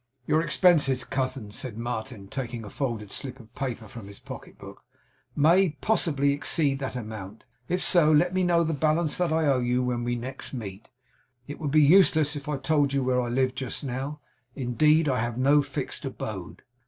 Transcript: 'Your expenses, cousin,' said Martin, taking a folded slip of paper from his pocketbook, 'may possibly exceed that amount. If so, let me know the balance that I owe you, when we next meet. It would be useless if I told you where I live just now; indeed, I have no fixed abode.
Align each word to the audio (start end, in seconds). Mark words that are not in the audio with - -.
'Your 0.25 0.41
expenses, 0.41 1.03
cousin,' 1.03 1.51
said 1.51 1.77
Martin, 1.77 2.27
taking 2.27 2.65
a 2.65 2.71
folded 2.71 3.11
slip 3.11 3.39
of 3.39 3.53
paper 3.53 3.87
from 3.87 4.07
his 4.07 4.19
pocketbook, 4.19 4.83
'may 5.35 5.77
possibly 5.79 6.31
exceed 6.33 6.79
that 6.79 6.95
amount. 6.95 7.43
If 7.69 7.83
so, 7.83 8.11
let 8.11 8.33
me 8.33 8.41
know 8.41 8.63
the 8.63 8.73
balance 8.73 9.19
that 9.19 9.31
I 9.31 9.45
owe 9.45 9.59
you, 9.59 9.83
when 9.83 10.03
we 10.03 10.15
next 10.15 10.55
meet. 10.55 10.89
It 11.45 11.59
would 11.59 11.69
be 11.69 11.83
useless 11.83 12.35
if 12.35 12.49
I 12.49 12.57
told 12.57 12.93
you 12.93 13.03
where 13.03 13.21
I 13.21 13.27
live 13.29 13.53
just 13.53 13.83
now; 13.83 14.19
indeed, 14.55 15.07
I 15.07 15.19
have 15.19 15.37
no 15.37 15.61
fixed 15.61 16.03
abode. 16.03 16.63